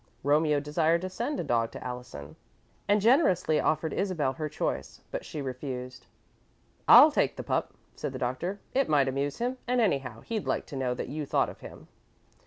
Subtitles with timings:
[0.23, 2.35] Romeo desired to send a dog to Allison,
[2.87, 6.07] and generously offered Isabel her choice, but she refused.
[6.87, 8.59] "I'll take the pup," said the Doctor.
[8.73, 11.87] "It might amuse him, and anyhow, he'd like to know that you thought of him."